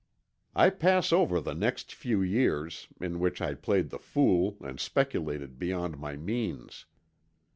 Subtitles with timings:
[0.55, 5.59] "I pass over the next few years, in which I played the fool and speculated
[5.59, 6.87] beyond my means.